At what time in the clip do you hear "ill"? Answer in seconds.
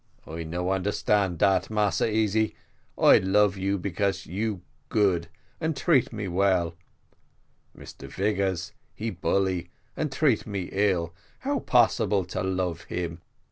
10.71-11.13